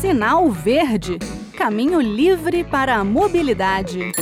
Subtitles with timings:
[0.00, 1.18] Sinal Verde
[1.58, 4.12] Caminho livre para a mobilidade.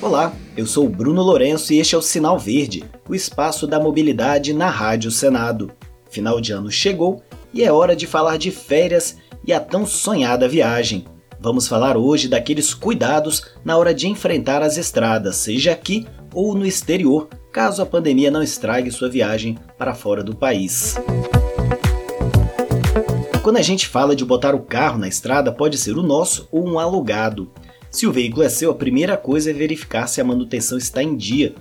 [0.00, 4.54] Olá, eu sou Bruno Lourenço e este é o Sinal Verde, o espaço da mobilidade
[4.54, 5.70] na Rádio Senado.
[6.08, 10.48] Final de ano chegou e é hora de falar de férias e a tão sonhada
[10.48, 11.04] viagem.
[11.38, 16.64] Vamos falar hoje daqueles cuidados na hora de enfrentar as estradas, seja aqui ou no
[16.64, 20.96] exterior, caso a pandemia não estrague sua viagem para fora do país.
[23.48, 26.68] Quando a gente fala de botar o carro na estrada, pode ser o nosso ou
[26.68, 27.50] um alugado.
[27.90, 31.16] Se o veículo é seu, a primeira coisa é verificar se a manutenção está em
[31.16, 31.54] dia,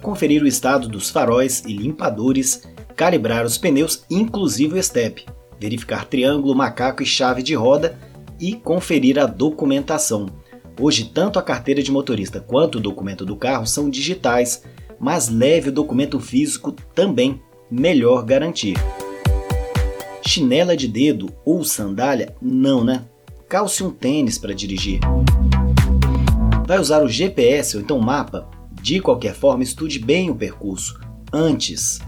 [0.00, 2.62] conferir o estado dos faróis e limpadores,
[2.96, 5.26] calibrar os pneus, inclusive o step,
[5.60, 7.98] verificar triângulo, macaco e chave de roda
[8.40, 10.24] e conferir a documentação.
[10.80, 14.62] Hoje, tanto a carteira de motorista quanto o documento do carro são digitais,
[14.98, 17.38] mas leve o documento físico também,
[17.70, 18.78] melhor garantir.
[20.26, 22.34] Chinela de dedo ou sandália?
[22.40, 23.04] Não, né?
[23.48, 24.98] Calce um tênis para dirigir.
[26.66, 28.48] Vai usar o GPS ou então mapa?
[28.72, 30.98] De qualquer forma, estude bem o percurso
[31.32, 32.00] antes.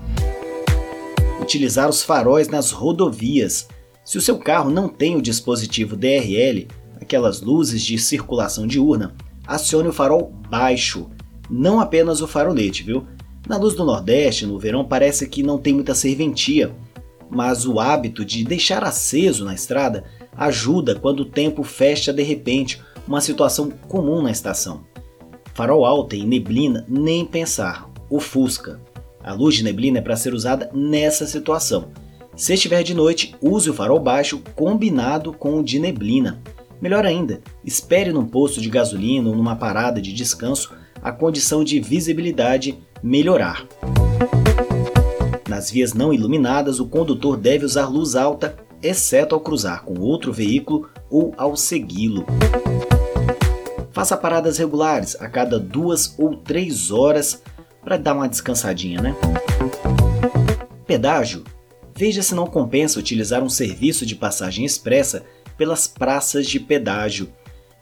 [1.41, 3.69] Utilizar os faróis nas rodovias.
[4.05, 6.69] Se o seu carro não tem o dispositivo DRL,
[7.01, 9.15] aquelas luzes de circulação diurna,
[9.47, 11.09] acione o farol baixo,
[11.51, 13.07] não apenas o farolete, viu?
[13.47, 16.75] Na luz do Nordeste, no verão, parece que não tem muita serventia,
[17.31, 20.05] mas o hábito de deixar aceso na estrada
[20.37, 24.85] ajuda quando o tempo fecha de repente, uma situação comum na estação.
[25.55, 28.81] Farol alto e neblina, nem pensar, ofusca.
[29.23, 31.89] A luz de neblina é para ser usada nessa situação.
[32.37, 36.43] Se estiver de noite, use o farol baixo combinado com o de neblina.
[36.81, 41.81] Melhor ainda, espere num posto de gasolina ou numa parada de descanso a condição de
[41.81, 43.67] visibilidade melhorar.
[45.57, 50.31] Nas vias não iluminadas, o condutor deve usar luz alta, exceto ao cruzar com outro
[50.31, 52.27] veículo ou ao segui-lo.
[53.91, 57.43] Faça paradas regulares a cada duas ou três horas
[57.83, 59.17] para dar uma descansadinha, né?
[60.87, 61.43] Pedágio.
[61.97, 65.25] Veja se não compensa utilizar um serviço de passagem expressa
[65.57, 67.33] pelas praças de pedágio.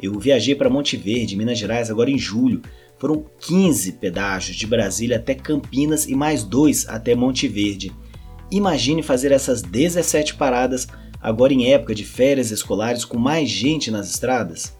[0.00, 2.62] Eu viajei para Monte Verde, Minas Gerais, agora em julho,
[2.98, 7.92] foram 15 pedágios de Brasília até Campinas e mais dois até Monte Verde.
[8.50, 10.86] Imagine fazer essas 17 paradas
[11.20, 14.76] agora em época de férias escolares com mais gente nas estradas.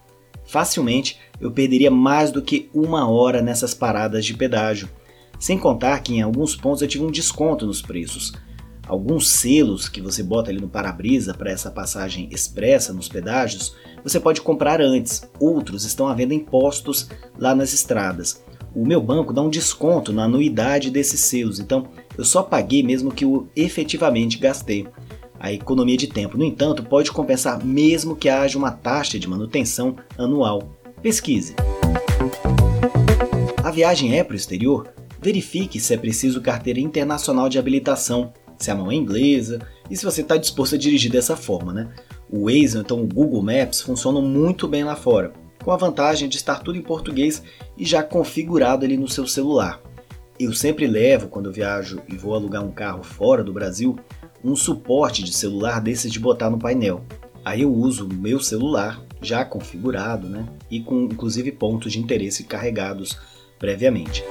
[0.46, 4.88] Facilmente eu perderia mais do que uma hora nessas paradas de pedágio.
[5.38, 8.32] Sem contar que em alguns pontos eu tive um desconto nos preços.
[8.86, 14.20] Alguns selos que você bota ali no para-brisa para essa passagem expressa nos pedágios, você
[14.20, 15.22] pode comprar antes.
[15.40, 17.08] Outros estão à venda em postos
[17.38, 18.44] lá nas estradas.
[18.74, 21.86] O meu banco dá um desconto na anuidade desses selos, então
[22.18, 24.86] eu só paguei mesmo que eu efetivamente gastei.
[25.38, 29.96] A economia de tempo, no entanto, pode compensar mesmo que haja uma taxa de manutenção
[30.18, 30.76] anual.
[31.00, 31.54] Pesquise.
[33.62, 34.92] A viagem é para o exterior?
[35.20, 39.60] Verifique se é preciso carteira internacional de habilitação se a mão é inglesa
[39.90, 41.88] e se você está disposto a dirigir dessa forma, né?
[42.30, 45.32] O Waze, então o Google Maps, funcionam muito bem lá fora,
[45.62, 47.42] com a vantagem de estar tudo em português
[47.76, 49.80] e já configurado ali no seu celular.
[50.38, 53.96] Eu sempre levo, quando viajo e vou alugar um carro fora do Brasil,
[54.42, 57.04] um suporte de celular desses de botar no painel.
[57.44, 60.46] Aí eu uso o meu celular já configurado, né?
[60.70, 63.18] E com inclusive pontos de interesse carregados
[63.58, 64.24] previamente.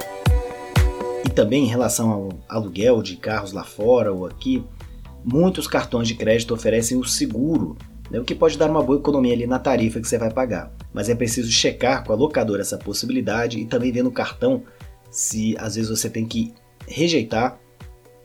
[1.34, 4.64] Também em relação ao aluguel de carros lá fora ou aqui,
[5.24, 7.76] muitos cartões de crédito oferecem o seguro,
[8.10, 10.72] né, o que pode dar uma boa economia ali na tarifa que você vai pagar.
[10.92, 14.62] Mas é preciso checar com a locadora essa possibilidade e também ver no cartão
[15.10, 16.52] se às vezes você tem que
[16.86, 17.58] rejeitar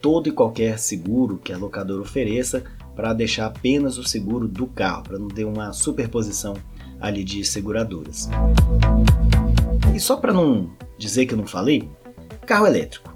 [0.02, 2.64] todo e qualquer seguro que a locadora ofereça
[2.96, 6.54] para deixar apenas o seguro do carro, para não ter uma superposição
[7.00, 8.30] ali de seguradoras.
[9.96, 11.90] E só para não dizer que eu não falei,
[12.50, 13.14] Carro elétrico.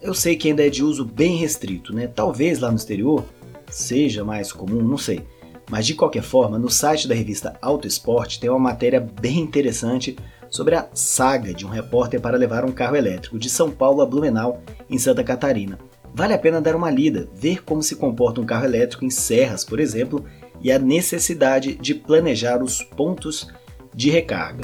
[0.00, 2.06] Eu sei que ainda é de uso bem restrito, né?
[2.06, 3.24] Talvez lá no exterior
[3.68, 5.26] seja mais comum, não sei.
[5.68, 10.16] Mas de qualquer forma, no site da revista Auto Esporte tem uma matéria bem interessante
[10.48, 14.06] sobre a saga de um repórter para levar um carro elétrico de São Paulo a
[14.06, 15.80] Blumenau, em Santa Catarina.
[16.14, 19.64] Vale a pena dar uma lida, ver como se comporta um carro elétrico em serras,
[19.64, 20.24] por exemplo,
[20.62, 23.48] e a necessidade de planejar os pontos
[23.92, 24.62] de recarga.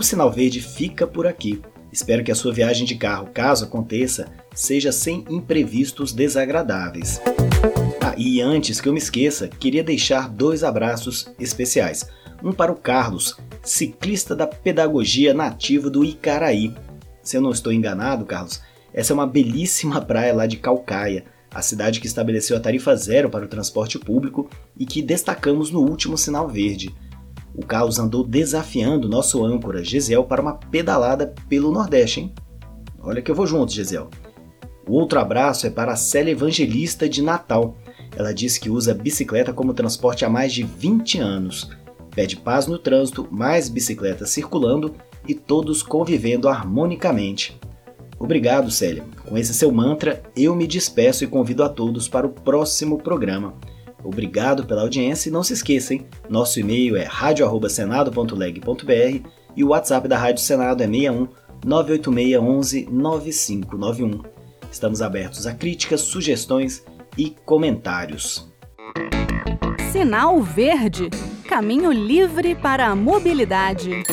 [0.00, 1.60] O sinal verde fica por aqui.
[1.92, 7.20] Espero que a sua viagem de carro, caso aconteça, seja sem imprevistos desagradáveis.
[8.00, 12.08] Ah, e antes que eu me esqueça, queria deixar dois abraços especiais.
[12.42, 16.74] Um para o Carlos, ciclista da pedagogia nativa do Icaraí.
[17.22, 18.62] Se eu não estou enganado, Carlos,
[18.94, 23.28] essa é uma belíssima praia lá de Calcaia, a cidade que estabeleceu a tarifa zero
[23.28, 24.48] para o transporte público
[24.78, 26.90] e que destacamos no último sinal verde.
[27.54, 32.34] O Carlos andou desafiando nosso âncora Gesiel para uma pedalada pelo Nordeste, hein?
[33.00, 34.08] Olha que eu vou junto, Gesiel.
[34.86, 37.76] O outro abraço é para a Célia Evangelista de Natal.
[38.16, 41.70] Ela diz que usa bicicleta como transporte há mais de 20 anos.
[42.14, 44.94] Pede paz no trânsito, mais bicicletas circulando
[45.26, 47.58] e todos convivendo harmonicamente.
[48.18, 49.04] Obrigado, Célia.
[49.24, 53.54] Com esse seu mantra, eu me despeço e convido a todos para o próximo programa.
[54.02, 60.18] Obrigado pela audiência e não se esqueçam, nosso e-mail é radio@senado.leg.br e o WhatsApp da
[60.18, 61.28] Rádio Senado é 61
[61.64, 64.22] 986 11 9591.
[64.70, 66.84] Estamos abertos a críticas, sugestões
[67.18, 68.48] e comentários.
[69.92, 71.10] Sinal Verde
[71.50, 74.04] Caminho livre para a mobilidade.